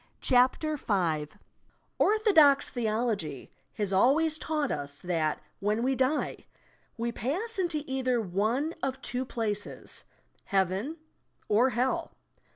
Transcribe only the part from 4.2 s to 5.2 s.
taught us